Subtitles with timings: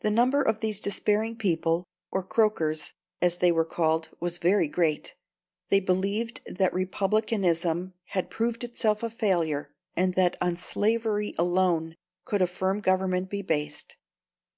[0.00, 5.14] The number of these despairing people or Croakers, as they were called was very great;
[5.68, 12.40] they believed that Republicanism had proved itself a failure, and that on slavery alone could
[12.40, 13.98] a firm government be based.